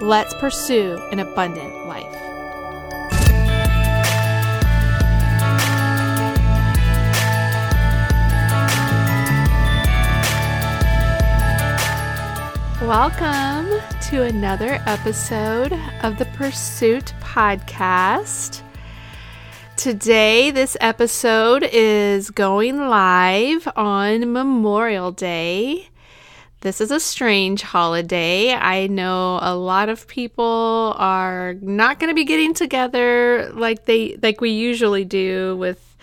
[0.00, 2.12] Let's pursue an abundant life.
[12.82, 13.80] Welcome
[14.10, 18.62] to another episode of the Pursuit Podcast.
[19.76, 25.88] Today, this episode is going live on Memorial Day.
[26.64, 28.54] This is a strange holiday.
[28.54, 34.16] I know a lot of people are not going to be getting together like they
[34.22, 35.94] like we usually do with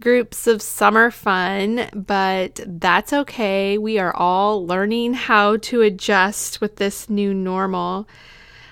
[0.00, 3.78] groups of summer fun, but that's okay.
[3.78, 8.08] We are all learning how to adjust with this new normal.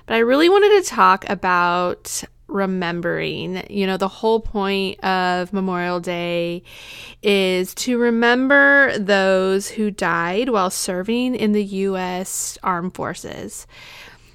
[0.07, 3.65] But I really wanted to talk about remembering.
[3.71, 6.63] You know, the whole point of Memorial Day
[7.23, 12.59] is to remember those who died while serving in the U.S.
[12.63, 13.67] Armed Forces.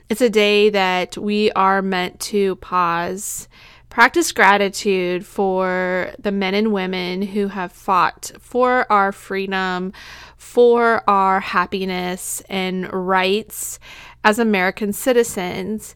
[0.09, 3.47] It's a day that we are meant to pause
[3.89, 9.93] Practice gratitude for the men and women who have fought for our freedom,
[10.37, 13.79] for our happiness and rights
[14.23, 15.95] as American citizens.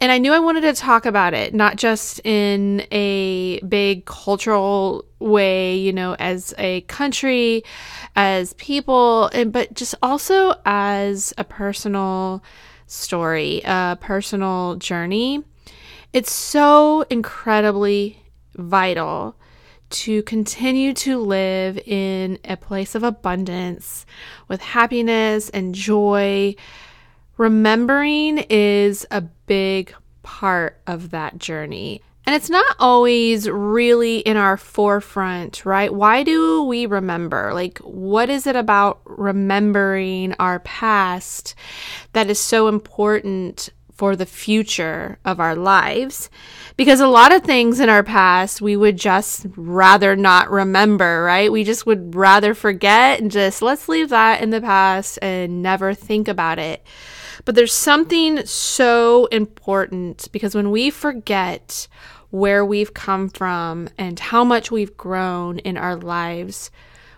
[0.00, 5.04] And I knew I wanted to talk about it, not just in a big cultural
[5.18, 7.62] way, you know, as a country,
[8.16, 12.42] as people, and, but just also as a personal
[12.86, 15.44] story, a personal journey.
[16.14, 18.22] It's so incredibly
[18.56, 19.36] vital
[19.90, 24.06] to continue to live in a place of abundance
[24.48, 26.54] with happiness and joy.
[27.40, 32.02] Remembering is a big part of that journey.
[32.26, 35.90] And it's not always really in our forefront, right?
[35.90, 37.54] Why do we remember?
[37.54, 41.54] Like, what is it about remembering our past
[42.12, 46.30] that is so important for the future of our lives.
[46.78, 51.52] Because a lot of things in our past we would just rather not remember, right?
[51.52, 55.92] We just would rather forget and just let's leave that in the past and never
[55.92, 56.82] think about it.
[57.44, 61.86] But there's something so important because when we forget
[62.30, 66.70] where we've come from and how much we've grown in our lives,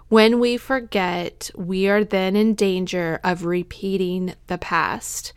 [0.09, 5.33] when we forget, we are then in danger of repeating the past.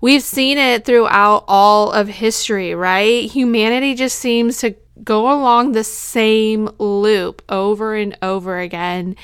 [0.00, 3.30] We've seen it throughout all of history, right?
[3.30, 9.16] Humanity just seems to go along the same loop over and over again.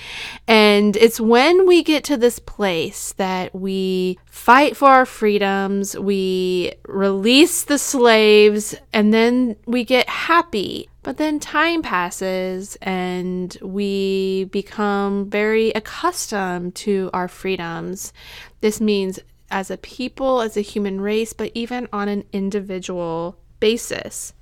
[0.46, 6.74] And it's when we get to this place that we fight for our freedoms, we
[6.86, 10.88] release the slaves, and then we get happy.
[11.02, 18.14] But then time passes and we become very accustomed to our freedoms.
[18.62, 19.20] This means
[19.50, 24.32] as a people, as a human race, but even on an individual basis.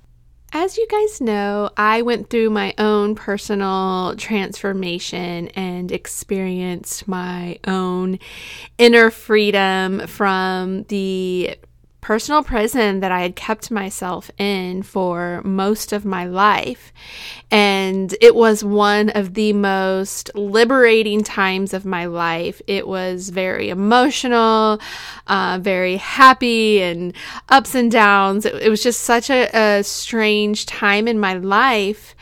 [0.55, 8.19] As you guys know, I went through my own personal transformation and experienced my own
[8.77, 11.57] inner freedom from the
[12.03, 16.91] personal prison that I had kept myself in for most of my life.
[17.49, 22.61] And it was one of the most liberating times of my life.
[22.67, 24.81] It was very emotional,
[25.27, 27.13] uh, very happy, and
[27.47, 28.45] ups and downs.
[28.45, 32.15] It, it was just such a, a strange time in my life.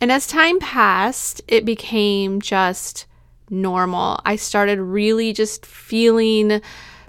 [0.00, 3.06] And as time passed, it became just
[3.48, 4.20] normal.
[4.24, 6.60] I started really just feeling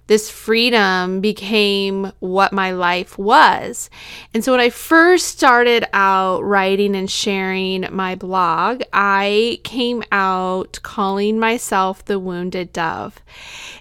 [0.08, 3.90] this freedom became what my life was.
[4.34, 10.80] And so when I first started out writing and sharing my blog, I came out
[10.84, 13.20] calling myself the wounded dove.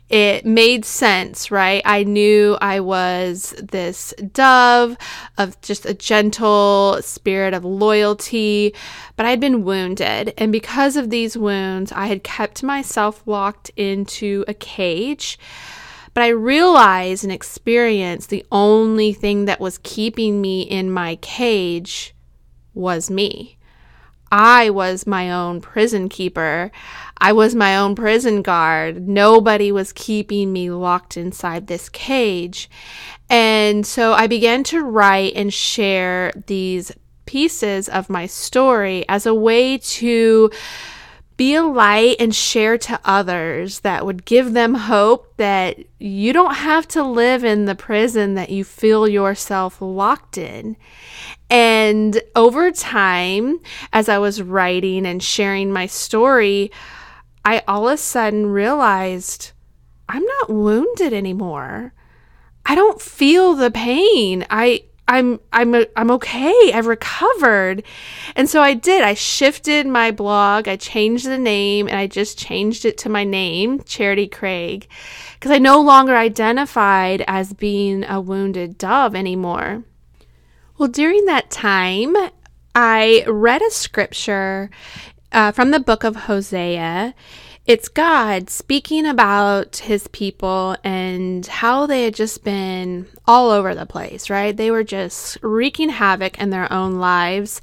[0.08, 1.82] It made sense, right?
[1.84, 4.96] I knew I was this dove
[5.38, 8.74] of just a gentle spirit of loyalty,
[9.16, 10.34] but I'd been wounded.
[10.36, 15.38] And because of these wounds, I had kept myself locked into a cage
[16.14, 22.14] but I realized and experienced the only thing that was keeping me in my cage
[22.74, 23.56] was me.
[24.30, 26.72] I was my own prison keeper.
[27.18, 29.06] I was my own prison guard.
[29.06, 32.70] Nobody was keeping me locked inside this cage.
[33.28, 36.92] And so I began to write and share these
[37.26, 40.50] pieces of my story as a way to
[41.36, 46.54] be a light and share to others that would give them hope that you don't
[46.54, 50.76] have to live in the prison that you feel yourself locked in.
[51.50, 53.60] And over time,
[53.92, 56.70] as I was writing and sharing my story,
[57.44, 59.52] I all of a sudden realized
[60.08, 61.94] I'm not wounded anymore.
[62.64, 64.46] I don't feel the pain.
[64.50, 66.72] I I'm I'm I'm okay.
[66.72, 67.82] I've recovered.
[68.36, 69.02] And so I did.
[69.02, 70.68] I shifted my blog.
[70.68, 74.88] I changed the name and I just changed it to my name, Charity Craig,
[75.34, 79.84] because I no longer identified as being a wounded dove anymore.
[80.78, 82.16] Well, during that time,
[82.74, 84.70] I read a scripture
[85.32, 87.14] uh, from the book of Hosea
[87.64, 93.86] it's God speaking about his people and how they had just been all over the
[93.86, 94.56] place, right?
[94.56, 97.62] They were just wreaking havoc in their own lives.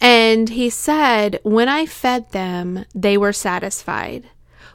[0.00, 4.24] And he said, When I fed them, they were satisfied.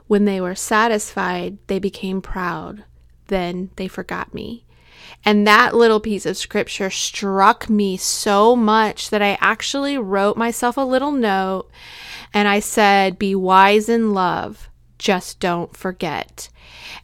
[0.05, 2.83] When they were satisfied, they became proud.
[3.27, 4.65] Then they forgot me.
[5.23, 10.77] And that little piece of scripture struck me so much that I actually wrote myself
[10.77, 11.69] a little note
[12.33, 16.49] and I said, Be wise in love, just don't forget.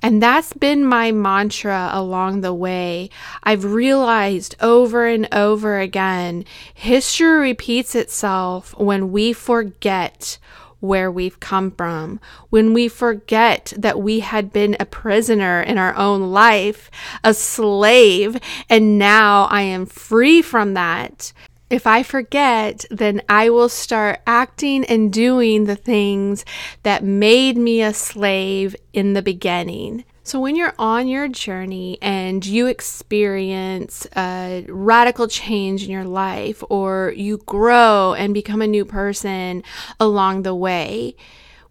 [0.02, 3.10] And that's been my mantra along the way.
[3.44, 10.38] I've realized over and over again history repeats itself when we forget
[10.80, 12.20] where we've come from,
[12.50, 16.92] when we forget that we had been a prisoner in our own life,
[17.24, 18.38] a slave,
[18.70, 21.34] and now I am free from that.
[21.70, 26.46] If I forget, then I will start acting and doing the things
[26.84, 30.06] that made me a slave in the beginning.
[30.28, 36.62] So, when you're on your journey and you experience a radical change in your life,
[36.70, 39.64] or you grow and become a new person
[40.02, 41.16] along the way,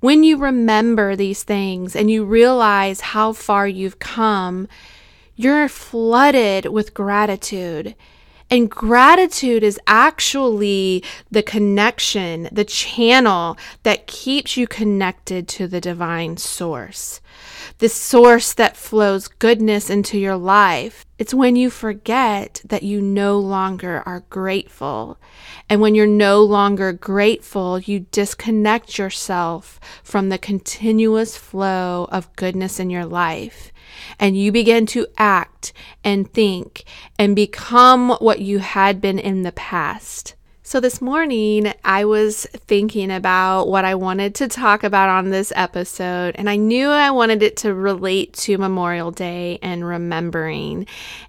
[0.01, 4.69] when you remember these things and you realize how far you've come,
[5.35, 7.95] you're flooded with gratitude.
[8.49, 16.39] And gratitude is actually the connection, the channel that keeps you connected to the divine
[16.39, 17.21] source,
[17.79, 21.05] the source that flows goodness into your life.
[21.19, 25.19] It's when you forget that you no longer are grateful.
[25.69, 32.79] And when you're no longer grateful, you disconnect yourself from the continuous flow of goodness
[32.79, 33.73] in your life
[34.19, 35.73] and you begin to act
[36.05, 36.85] and think
[37.19, 40.36] and become what you had been in the past.
[40.69, 45.53] So, this morning I was thinking about what I wanted to talk about on this
[45.55, 50.89] episode, and I knew I wanted it to relate to Memorial Day and remembering.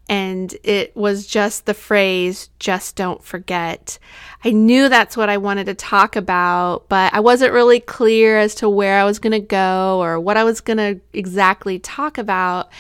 [0.10, 4.00] And it was just the phrase, just don't forget.
[4.44, 8.56] I knew that's what I wanted to talk about, but I wasn't really clear as
[8.56, 12.18] to where I was going to go or what I was going to exactly talk
[12.18, 12.72] about.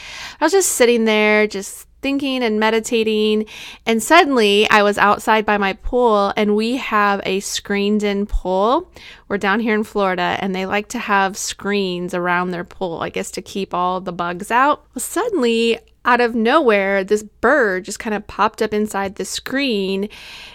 [0.42, 3.45] I was just sitting there, just thinking and meditating.
[3.85, 8.91] And suddenly I was outside by my pool, and we have a screened in pool.
[9.27, 13.09] We're down here in Florida, and they like to have screens around their pool, I
[13.09, 14.85] guess to keep all the bugs out.
[14.94, 20.06] Well, suddenly, out of nowhere, this bird just kind of popped up inside the screen.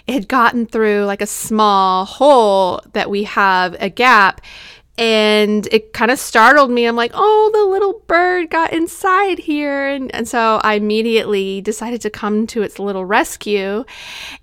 [0.07, 4.41] It had gotten through like a small hole that we have, a gap,
[4.95, 6.85] and it kind of startled me.
[6.85, 9.87] I'm like, oh, the little bird got inside here.
[9.87, 13.85] And, and so I immediately decided to come to its little rescue.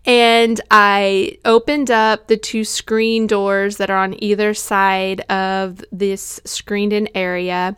[0.04, 6.40] And I opened up the two screen doors that are on either side of this
[6.44, 7.76] screened in area.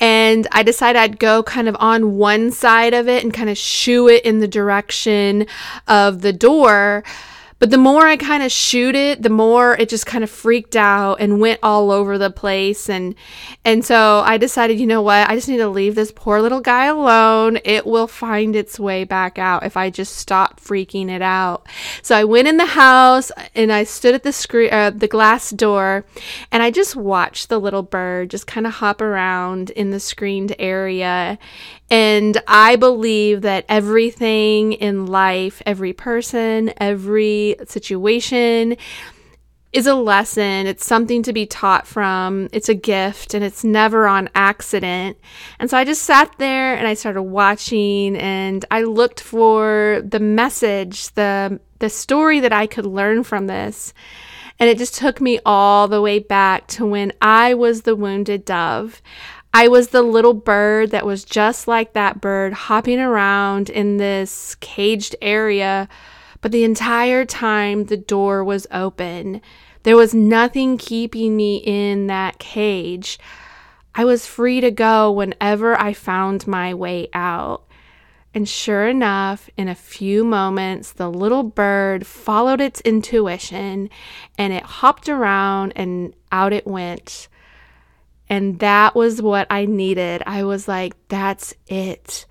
[0.00, 3.56] And I decided I'd go kind of on one side of it and kind of
[3.56, 5.46] shoo it in the direction
[5.86, 7.04] of the door.
[7.58, 10.76] But the more I kind of shoot it, the more it just kind of freaked
[10.76, 12.88] out and went all over the place.
[12.88, 13.16] And,
[13.64, 15.28] and so I decided, you know what?
[15.28, 17.58] I just need to leave this poor little guy alone.
[17.64, 21.66] It will find its way back out if I just stop freaking it out.
[22.02, 25.50] So I went in the house and I stood at the screen, uh, the glass
[25.50, 26.04] door
[26.52, 30.54] and I just watched the little bird just kind of hop around in the screened
[30.60, 31.38] area.
[31.90, 36.72] And I believe that everything in life, every person,
[37.66, 38.76] situation
[39.72, 40.66] is a lesson.
[40.66, 42.48] It's something to be taught from.
[42.52, 45.18] It's a gift and it's never on accident.
[45.58, 50.20] And so I just sat there and I started watching and I looked for the
[50.20, 53.92] message, the the story that I could learn from this.
[54.58, 58.44] And it just took me all the way back to when I was the wounded
[58.44, 59.00] dove.
[59.54, 64.56] I was the little bird that was just like that bird, hopping around in this
[64.56, 65.88] caged area.
[66.40, 69.40] But the entire time, the door was open.
[69.82, 73.18] There was nothing keeping me in that cage.
[73.94, 77.64] I was free to go whenever I found my way out.
[78.34, 83.90] And sure enough, in a few moments, the little bird followed its intuition
[84.36, 87.28] and it hopped around and out it went.
[88.28, 90.22] And that was what I needed.
[90.26, 92.26] I was like, that's it.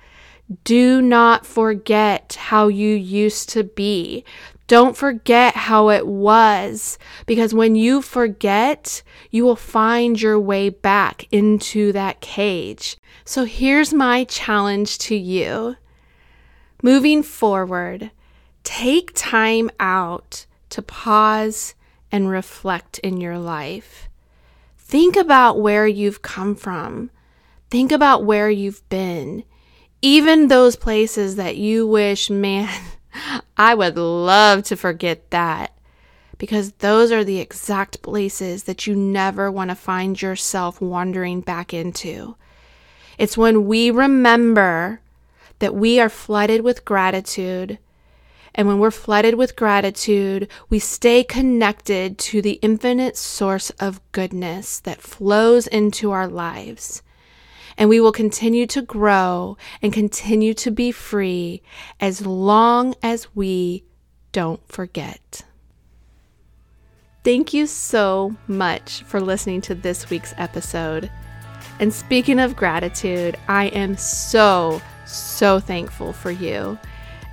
[0.63, 4.24] Do not forget how you used to be.
[4.68, 9.01] Don't forget how it was, because when you forget,
[9.32, 12.98] you will find your way back into that cage.
[13.24, 15.77] So here's my challenge to you.
[16.82, 18.12] Moving forward,
[18.63, 21.75] take time out to pause
[22.12, 24.08] and reflect in your life.
[24.77, 27.10] Think about where you've come from.
[27.70, 29.44] Think about where you've been.
[30.01, 32.70] Even those places that you wish, man,
[33.58, 35.74] I would love to forget that.
[36.38, 41.74] Because those are the exact places that you never want to find yourself wandering back
[41.74, 42.36] into.
[43.18, 45.01] It's when we remember
[45.58, 47.80] that we are flooded with gratitude.
[48.54, 54.80] And when we're flooded with gratitude, we stay connected to the infinite source of goodness
[54.82, 57.01] that flows into our lives.
[57.77, 61.62] And we will continue to grow and continue to be free
[62.00, 63.84] as long as we
[64.31, 65.43] don't forget.
[67.24, 71.12] Thank you so much for listening to this week's episode.
[71.79, 76.77] And speaking of gratitude, I am so so thankful for you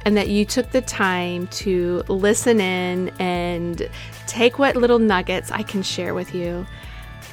[0.05, 3.89] and that you took the time to listen in and
[4.27, 6.67] take what little nuggets I can share with you.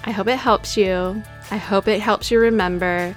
[0.04, 1.22] I hope it helps you.
[1.52, 3.16] I hope it helps you remember.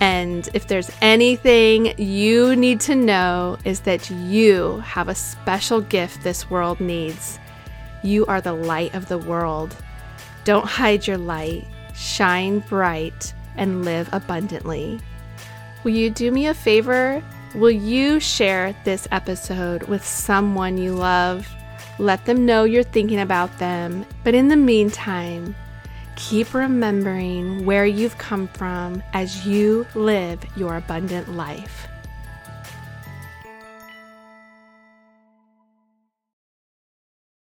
[0.00, 6.22] And if there's anything you need to know, is that you have a special gift
[6.22, 7.38] this world needs.
[8.02, 9.74] You are the light of the world.
[10.44, 15.00] Don't hide your light, shine bright, and live abundantly.
[15.82, 17.22] Will you do me a favor?
[17.54, 21.48] Will you share this episode with someone you love?
[21.98, 24.06] Let them know you're thinking about them.
[24.22, 25.56] But in the meantime,
[26.18, 31.86] keep remembering where you've come from as you live your abundant life.